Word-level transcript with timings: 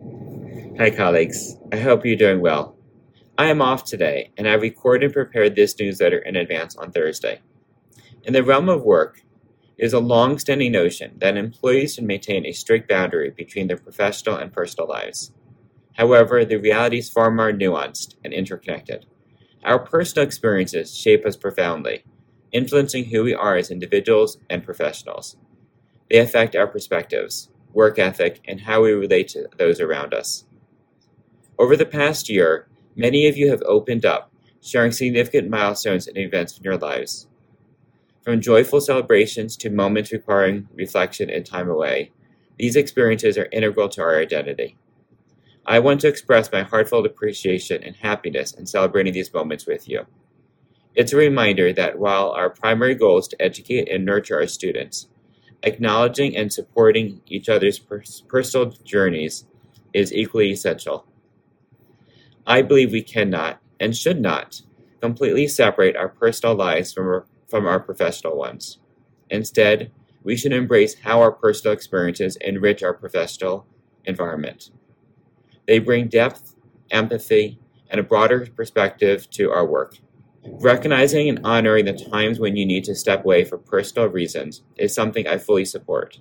Hi, 0.00 0.90
colleagues. 0.96 1.56
I 1.72 1.78
hope 1.78 2.06
you're 2.06 2.14
doing 2.14 2.40
well. 2.40 2.76
I 3.36 3.46
am 3.46 3.60
off 3.60 3.82
today, 3.84 4.30
and 4.36 4.48
I 4.48 4.52
recorded 4.52 5.06
and 5.06 5.12
prepared 5.12 5.56
this 5.56 5.76
newsletter 5.76 6.18
in 6.18 6.36
advance 6.36 6.76
on 6.76 6.92
Thursday. 6.92 7.40
In 8.22 8.32
the 8.32 8.44
realm 8.44 8.68
of 8.68 8.84
work, 8.84 9.22
it 9.76 9.84
is 9.84 9.92
a 9.92 9.98
long 9.98 10.38
standing 10.38 10.70
notion 10.70 11.14
that 11.18 11.36
employees 11.36 11.94
should 11.94 12.04
maintain 12.04 12.46
a 12.46 12.52
strict 12.52 12.88
boundary 12.88 13.30
between 13.30 13.66
their 13.66 13.76
professional 13.76 14.36
and 14.36 14.52
personal 14.52 14.88
lives. 14.88 15.32
However, 15.94 16.44
the 16.44 16.58
reality 16.58 16.98
is 16.98 17.10
far 17.10 17.32
more 17.32 17.52
nuanced 17.52 18.14
and 18.22 18.32
interconnected. 18.32 19.06
Our 19.64 19.80
personal 19.80 20.24
experiences 20.24 20.96
shape 20.96 21.26
us 21.26 21.36
profoundly, 21.36 22.04
influencing 22.52 23.06
who 23.06 23.24
we 23.24 23.34
are 23.34 23.56
as 23.56 23.72
individuals 23.72 24.38
and 24.48 24.62
professionals. 24.62 25.36
They 26.08 26.18
affect 26.18 26.54
our 26.54 26.68
perspectives, 26.68 27.50
work 27.72 27.98
ethic, 27.98 28.40
and 28.46 28.62
how 28.62 28.82
we 28.82 28.92
relate 28.92 29.28
to 29.28 29.48
those 29.58 29.80
around 29.80 30.14
us. 30.14 30.44
Over 31.58 31.76
the 31.76 31.86
past 31.86 32.28
year, 32.28 32.68
many 32.96 33.26
of 33.26 33.36
you 33.36 33.50
have 33.50 33.62
opened 33.62 34.04
up, 34.04 34.32
sharing 34.60 34.92
significant 34.92 35.48
milestones 35.48 36.06
and 36.06 36.16
events 36.16 36.56
in 36.56 36.64
your 36.64 36.76
lives. 36.76 37.26
From 38.22 38.40
joyful 38.40 38.80
celebrations 38.80 39.56
to 39.58 39.70
moments 39.70 40.12
requiring 40.12 40.68
reflection 40.74 41.30
and 41.30 41.46
time 41.46 41.70
away, 41.70 42.12
these 42.58 42.76
experiences 42.76 43.38
are 43.38 43.48
integral 43.52 43.88
to 43.90 44.02
our 44.02 44.18
identity. 44.18 44.76
I 45.64 45.78
want 45.78 46.00
to 46.00 46.08
express 46.08 46.50
my 46.50 46.62
heartfelt 46.62 47.06
appreciation 47.06 47.82
and 47.84 47.94
happiness 47.96 48.52
in 48.52 48.66
celebrating 48.66 49.12
these 49.12 49.32
moments 49.32 49.66
with 49.66 49.88
you. 49.88 50.06
It's 50.94 51.12
a 51.12 51.16
reminder 51.16 51.72
that 51.72 51.98
while 51.98 52.30
our 52.30 52.50
primary 52.50 52.94
goal 52.94 53.18
is 53.18 53.28
to 53.28 53.40
educate 53.40 53.88
and 53.88 54.04
nurture 54.04 54.36
our 54.36 54.46
students, 54.46 55.08
acknowledging 55.62 56.36
and 56.36 56.52
supporting 56.52 57.20
each 57.26 57.48
other's 57.48 57.78
personal 57.78 58.70
journeys 58.84 59.44
is 59.92 60.12
equally 60.12 60.50
essential. 60.50 61.06
I 62.46 62.62
believe 62.62 62.92
we 62.92 63.02
cannot 63.02 63.60
and 63.80 63.96
should 63.96 64.20
not 64.20 64.62
completely 65.00 65.46
separate 65.46 65.96
our 65.96 66.08
personal 66.08 66.54
lives 66.54 66.92
from 66.92 67.06
our, 67.06 67.26
from 67.48 67.66
our 67.66 67.80
professional 67.80 68.36
ones. 68.36 68.78
Instead, 69.30 69.90
we 70.22 70.36
should 70.36 70.52
embrace 70.52 71.00
how 71.00 71.20
our 71.20 71.32
personal 71.32 71.72
experiences 71.72 72.36
enrich 72.36 72.82
our 72.82 72.94
professional 72.94 73.66
environment. 74.04 74.70
They 75.66 75.78
bring 75.78 76.08
depth, 76.08 76.54
empathy, 76.90 77.58
and 77.90 78.00
a 78.00 78.04
broader 78.04 78.46
perspective 78.54 79.30
to 79.30 79.50
our 79.50 79.66
work. 79.66 79.98
Recognizing 80.44 81.28
and 81.28 81.40
honoring 81.44 81.84
the 81.84 81.92
times 81.92 82.38
when 82.38 82.56
you 82.56 82.64
need 82.64 82.84
to 82.84 82.94
step 82.94 83.24
away 83.24 83.44
for 83.44 83.58
personal 83.58 84.08
reasons 84.08 84.62
is 84.76 84.94
something 84.94 85.26
I 85.26 85.38
fully 85.38 85.64
support, 85.64 86.20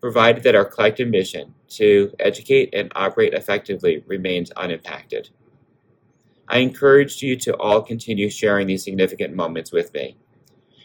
provided 0.00 0.42
that 0.44 0.54
our 0.54 0.64
collective 0.64 1.08
mission 1.08 1.54
to 1.70 2.12
educate 2.18 2.70
and 2.72 2.90
operate 2.94 3.34
effectively 3.34 4.02
remains 4.06 4.50
unimpacted. 4.52 5.30
I 6.48 6.58
encourage 6.58 7.22
you 7.22 7.36
to 7.36 7.56
all 7.56 7.82
continue 7.82 8.30
sharing 8.30 8.66
these 8.66 8.84
significant 8.84 9.34
moments 9.34 9.70
with 9.70 9.92
me. 9.92 10.16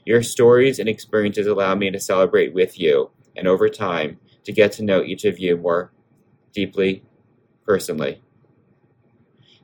Your 0.05 0.21
stories 0.21 0.79
and 0.79 0.89
experiences 0.89 1.47
allow 1.47 1.75
me 1.75 1.89
to 1.89 1.99
celebrate 1.99 2.53
with 2.53 2.77
you, 2.77 3.11
and 3.37 3.47
over 3.47 3.69
time, 3.69 4.19
to 4.43 4.51
get 4.51 4.73
to 4.73 4.83
know 4.83 5.01
each 5.01 5.23
of 5.23 5.39
you 5.39 5.55
more 5.55 5.93
deeply, 6.53 7.03
personally. 7.65 8.21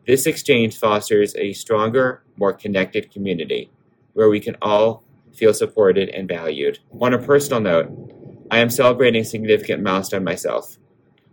This 0.08 0.26
exchange 0.26 0.78
fosters 0.78 1.36
a 1.36 1.54
stronger, 1.54 2.24
more 2.38 2.54
connected 2.54 3.12
community 3.12 3.72
where 4.14 4.30
we 4.30 4.40
can 4.40 4.56
all 4.62 5.04
feel 5.34 5.54
supported 5.54 6.10
and 6.10 6.28
valued. 6.28 6.80
On 7.00 7.14
a 7.14 7.20
personal 7.20 7.62
note, 7.62 8.48
I 8.52 8.60
am 8.60 8.70
celebrating 8.70 9.22
a 9.22 9.26
significant 9.26 9.84
milestone 9.84 10.24
myself. 10.24 10.78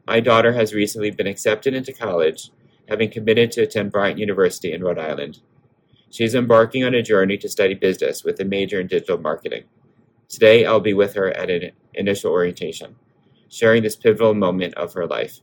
My 0.07 0.21
daughter 0.21 0.53
has 0.53 0.75
recently 0.75 1.11
been 1.11 1.27
accepted 1.27 1.75
into 1.75 1.93
college, 1.93 2.51
having 2.89 3.11
committed 3.11 3.51
to 3.53 3.63
attend 3.63 3.91
Bryant 3.91 4.19
University 4.19 4.73
in 4.73 4.85
Rhode 4.85 4.99
Island. 4.99 5.41
She 6.11 6.25
is 6.25 6.35
embarking 6.35 6.85
on 6.85 6.95
a 6.95 7.03
journey 7.03 7.37
to 7.39 7.49
study 7.49 7.75
business 7.75 8.23
with 8.23 8.39
a 8.41 8.45
major 8.45 8.81
in 8.81 8.87
digital 8.87 9.19
marketing. 9.19 9.65
Today, 10.29 10.65
I'll 10.65 10.81
be 10.81 10.95
with 10.95 11.15
her 11.15 11.31
at 11.31 11.51
an 11.51 11.73
initial 11.95 12.33
orientation, 12.33 12.97
sharing 13.49 13.83
this 13.83 13.97
pivotal 13.97 14.35
moment 14.35 14.75
of 14.75 14.95
her 14.95 15.07
life. 15.07 15.41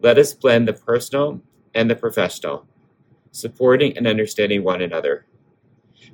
Let 0.00 0.18
us 0.18 0.34
blend 0.34 0.68
the 0.68 0.72
personal 0.74 1.40
and 1.76 1.90
the 1.90 1.94
professional, 1.96 2.66
supporting 3.30 3.96
and 3.96 4.06
understanding 4.06 4.64
one 4.64 4.82
another. 4.82 5.26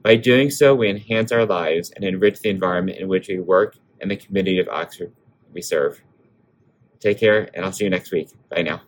By 0.02 0.16
doing 0.16 0.50
so, 0.50 0.74
we 0.74 0.90
enhance 0.90 1.30
our 1.32 1.46
lives 1.46 1.90
and 1.92 2.04
enrich 2.04 2.40
the 2.40 2.50
environment 2.50 2.98
in 2.98 3.08
which 3.08 3.28
we 3.28 3.38
work 3.38 3.76
and 4.00 4.10
the 4.10 4.16
community 4.16 4.58
of 4.58 4.68
Oxford 4.68 5.12
we 5.52 5.62
serve. 5.62 6.02
Take 6.98 7.18
care, 7.18 7.48
and 7.54 7.64
I'll 7.64 7.72
see 7.72 7.84
you 7.84 7.90
next 7.90 8.12
week. 8.12 8.30
Bye 8.50 8.62
now. 8.62 8.82